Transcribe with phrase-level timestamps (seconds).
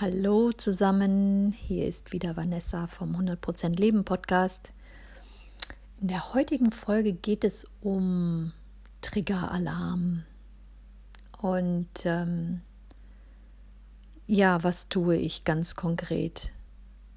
[0.00, 4.72] Hallo zusammen, hier ist wieder Vanessa vom 100% Leben Podcast.
[6.00, 8.54] In der heutigen Folge geht es um
[9.02, 10.24] Triggeralarm.
[11.42, 12.62] Und ähm,
[14.26, 16.50] ja, was tue ich ganz konkret,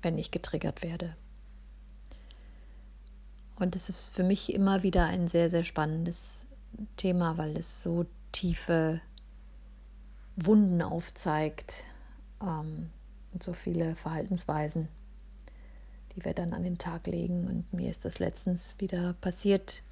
[0.02, 1.16] wenn ich getriggert werde?
[3.56, 6.48] Und es ist für mich immer wieder ein sehr, sehr spannendes
[6.98, 9.00] Thema, weil es so tiefe
[10.36, 11.86] Wunden aufzeigt
[12.44, 12.90] ähm,
[13.34, 14.88] und so viele Verhaltensweisen,
[16.16, 17.48] die wir dann an den Tag legen.
[17.48, 19.84] Und mir ist das letztens wieder passiert,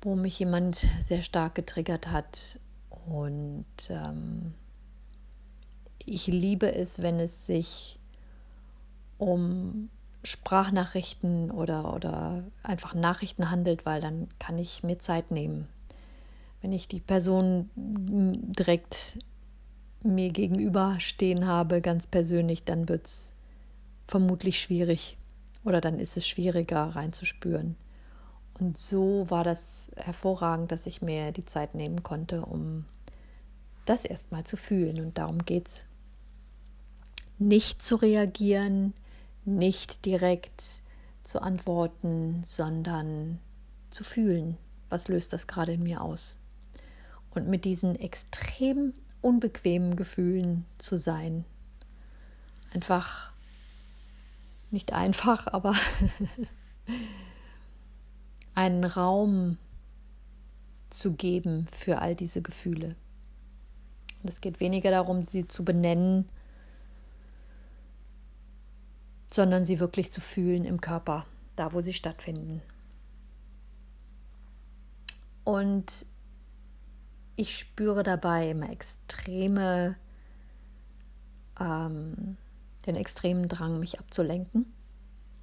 [0.00, 2.58] wo mich jemand sehr stark getriggert hat.
[3.06, 4.54] Und ähm,
[5.98, 7.98] ich liebe es, wenn es sich
[9.18, 9.90] um
[10.22, 15.68] Sprachnachrichten oder, oder einfach Nachrichten handelt, weil dann kann ich mir Zeit nehmen.
[16.62, 19.18] Wenn ich die Person direkt
[20.02, 23.32] mir gegenüber stehen habe, ganz persönlich, dann wird es
[24.06, 25.18] vermutlich schwierig
[25.64, 27.76] oder dann ist es schwieriger reinzuspüren.
[28.58, 32.84] Und so war das hervorragend, dass ich mir die Zeit nehmen konnte, um
[33.86, 35.00] das erstmal zu fühlen.
[35.00, 35.86] Und darum geht es.
[37.38, 38.92] Nicht zu reagieren,
[39.46, 40.82] nicht direkt
[41.24, 43.38] zu antworten, sondern
[43.88, 44.58] zu fühlen,
[44.90, 46.38] was löst das gerade in mir aus.
[47.30, 51.44] Und mit diesen extrem unbequemen Gefühlen zu sein.
[52.72, 53.32] Einfach,
[54.70, 55.74] nicht einfach, aber
[58.54, 59.58] einen Raum
[60.90, 62.96] zu geben für all diese Gefühle.
[64.22, 66.28] Und es geht weniger darum, sie zu benennen,
[69.32, 72.60] sondern sie wirklich zu fühlen im Körper, da wo sie stattfinden.
[75.44, 76.06] Und
[77.40, 79.96] ich spüre dabei immer extreme,
[81.58, 82.36] ähm,
[82.86, 84.70] den extremen Drang, mich abzulenken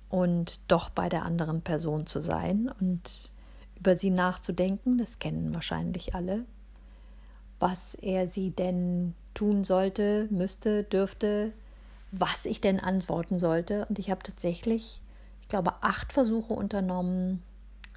[0.07, 3.31] und doch bei der anderen Person zu sein und
[3.79, 4.99] über sie nachzudenken.
[4.99, 6.45] Das kennen wahrscheinlich alle.
[7.59, 11.51] Was er sie denn tun sollte, müsste, dürfte,
[12.11, 13.87] was ich denn antworten sollte.
[13.87, 15.01] Und ich habe tatsächlich,
[15.41, 17.41] ich glaube, acht Versuche unternommen,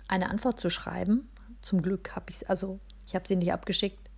[0.08, 1.28] eine Antwort zu schreiben.
[1.60, 4.08] Zum Glück habe ich es, also ich habe sie nicht abgeschickt.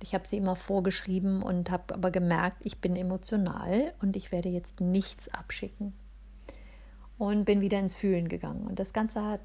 [0.00, 4.48] Ich habe sie immer vorgeschrieben und habe aber gemerkt, ich bin emotional und ich werde
[4.48, 5.92] jetzt nichts abschicken.
[7.18, 8.66] Und bin wieder ins Fühlen gegangen.
[8.66, 9.40] Und das Ganze hat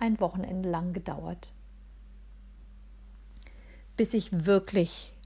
[0.00, 1.54] ein Wochenende lang gedauert,
[3.96, 5.16] bis ich wirklich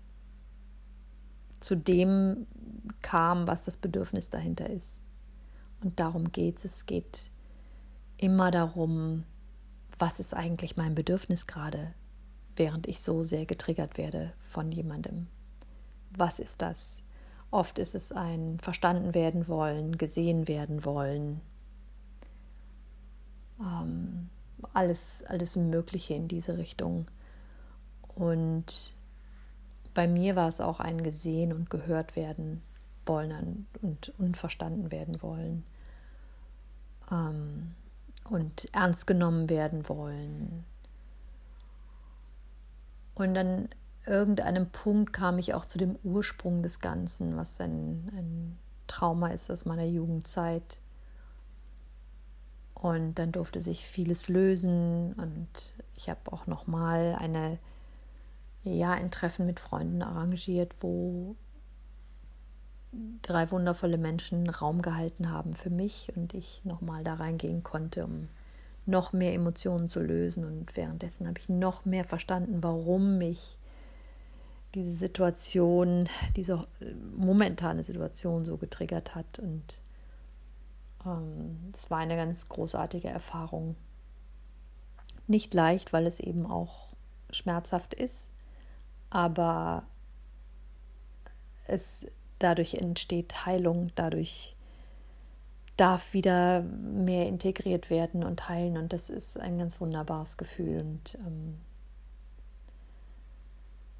[1.61, 2.47] zu dem
[3.01, 5.03] kam, was das Bedürfnis dahinter ist.
[5.83, 6.67] Und darum geht es.
[6.67, 7.31] Es geht
[8.19, 9.25] immer darum,
[9.99, 11.95] was ist eigentlich mein Bedürfnis gerade?
[12.59, 15.29] Während ich so sehr getriggert werde von jemandem.
[16.11, 17.03] Was ist das?
[17.51, 21.41] Oft ist es ein verstanden werden wollen, gesehen werden wollen,
[23.61, 24.29] ähm,
[24.75, 27.07] alles, alles Mögliche in diese Richtung.
[28.15, 28.95] Und
[29.95, 32.63] bei mir war es auch ein gesehen und gehört werden
[33.07, 35.65] wollen und unverstanden werden wollen
[37.11, 37.75] ähm,
[38.29, 40.65] und ernst genommen werden wollen
[43.19, 43.69] und an
[44.07, 49.51] irgendeinem Punkt kam ich auch zu dem Ursprung des Ganzen, was ein, ein Trauma ist
[49.51, 50.79] aus meiner Jugendzeit.
[52.75, 55.49] Und dann durfte sich vieles lösen und
[55.97, 57.59] ich habe auch noch mal eine
[58.63, 61.37] ja ein Treffen mit Freunden arrangiert, wo
[63.23, 68.05] drei wundervolle Menschen Raum gehalten haben für mich und ich noch mal da reingehen konnte,
[68.05, 68.29] um
[68.89, 70.45] noch mehr Emotionen zu lösen.
[70.45, 73.59] Und währenddessen habe ich noch mehr verstanden, warum mich
[74.75, 76.67] diese Situation, diese
[77.17, 79.39] momentane Situation so getriggert hat.
[79.39, 79.81] Und
[81.05, 83.77] das ähm, war eine ganz großartige Erfahrung.
[85.27, 86.89] Nicht leicht, weil es eben auch
[87.31, 88.33] schmerzhaft ist,
[89.11, 89.85] aber
[91.67, 92.07] es
[92.39, 94.57] dadurch entsteht Heilung, dadurch
[95.79, 98.77] darf wieder mehr integriert werden und heilen.
[98.77, 100.81] Und das ist ein ganz wunderbares Gefühl.
[100.81, 101.59] Und ähm,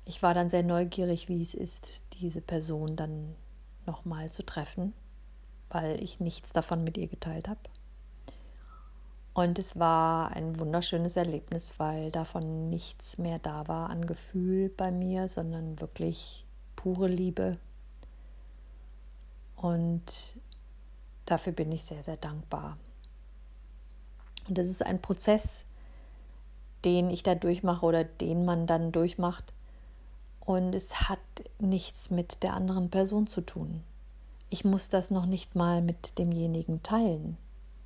[0.05, 3.35] ich war dann sehr neugierig, wie es ist, diese Person dann
[3.87, 4.93] nochmal zu treffen,
[5.71, 7.61] weil ich nichts davon mit ihr geteilt habe.
[9.33, 14.91] Und es war ein wunderschönes Erlebnis, weil davon nichts mehr da war an Gefühl bei
[14.91, 17.57] mir, sondern wirklich pure Liebe.
[19.55, 20.35] Und
[21.29, 22.79] Dafür bin ich sehr, sehr dankbar.
[24.49, 25.67] Und das ist ein Prozess,
[26.87, 29.53] den ich da durchmache oder den man dann durchmacht.
[30.41, 31.19] Und es hat
[31.59, 33.83] nichts mit der anderen Person zu tun.
[34.49, 37.37] Ich muss das noch nicht mal mit demjenigen teilen.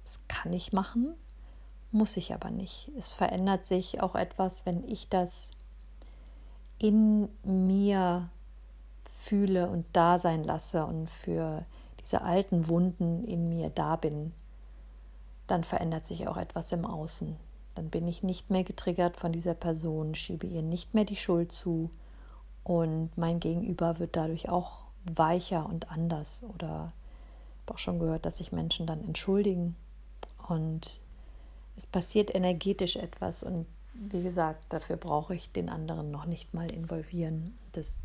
[0.04, 1.12] Das kann ich machen,
[1.90, 2.92] muss ich aber nicht.
[2.96, 5.50] Es verändert sich auch etwas, wenn ich das
[6.78, 8.28] in mir
[9.10, 11.66] fühle und da sein lasse und für
[12.04, 14.32] diese alten Wunden in mir da bin,
[15.46, 17.36] dann verändert sich auch etwas im Außen.
[17.74, 21.52] Dann bin ich nicht mehr getriggert von dieser Person, schiebe ihr nicht mehr die Schuld
[21.52, 21.90] zu
[22.64, 26.44] und mein Gegenüber wird dadurch auch weicher und anders.
[26.54, 26.92] Oder
[27.62, 29.76] habe auch schon gehört, dass sich Menschen dann entschuldigen
[30.48, 31.00] und
[31.76, 36.70] es passiert energetisch etwas und wie gesagt, dafür brauche ich den anderen noch nicht mal
[36.70, 37.56] involvieren.
[37.72, 38.02] Das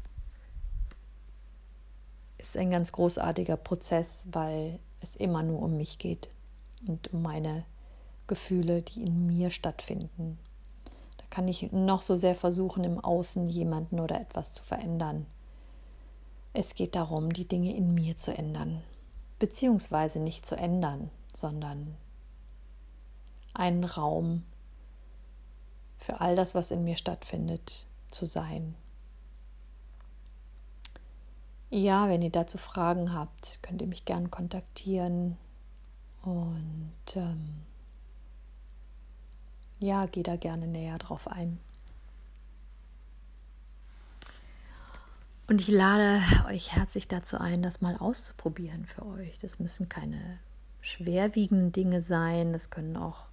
[2.37, 6.29] ist ein ganz großartiger Prozess, weil es immer nur um mich geht
[6.87, 7.65] und um meine
[8.27, 10.37] Gefühle, die in mir stattfinden.
[11.17, 15.25] Da kann ich noch so sehr versuchen, im Außen jemanden oder etwas zu verändern.
[16.53, 18.81] Es geht darum, die Dinge in mir zu ändern,
[19.39, 21.95] beziehungsweise nicht zu ändern, sondern
[23.53, 24.43] einen Raum
[25.97, 28.75] für all das, was in mir stattfindet, zu sein.
[31.69, 35.37] Ja, wenn ihr dazu Fragen habt, könnt ihr mich gerne kontaktieren.
[36.21, 37.61] Und ähm,
[39.79, 41.59] ja, geh da gerne näher drauf ein.
[45.47, 49.37] Und ich lade euch herzlich dazu ein, das mal auszuprobieren für euch.
[49.37, 50.39] Das müssen keine
[50.81, 53.26] schwerwiegenden Dinge sein, das können auch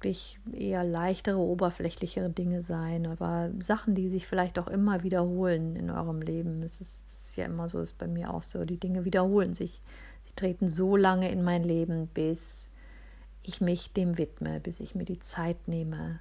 [0.00, 5.90] wirklich eher leichtere, oberflächlichere Dinge sein, aber Sachen, die sich vielleicht auch immer wiederholen in
[5.90, 6.62] eurem Leben.
[6.62, 8.64] Es ist, ist ja immer so, ist bei mir auch so.
[8.64, 9.82] Die Dinge wiederholen sich.
[10.24, 12.70] Sie treten so lange in mein Leben, bis
[13.42, 16.20] ich mich dem widme, bis ich mir die Zeit nehme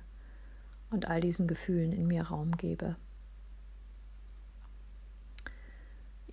[0.92, 2.98] und all diesen Gefühlen in mir Raum gebe.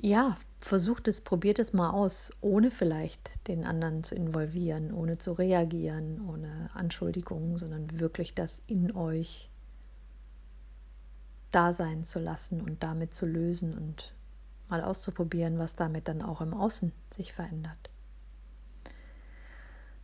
[0.01, 5.33] Ja, versucht es, probiert es mal aus, ohne vielleicht den anderen zu involvieren, ohne zu
[5.33, 9.51] reagieren, ohne Anschuldigungen, sondern wirklich das in euch
[11.51, 14.15] da sein zu lassen und damit zu lösen und
[14.69, 17.91] mal auszuprobieren, was damit dann auch im Außen sich verändert.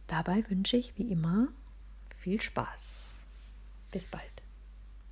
[0.06, 1.48] Dabei wünsche ich wie immer
[2.16, 3.02] viel Spaß.
[3.90, 4.31] Bis bald.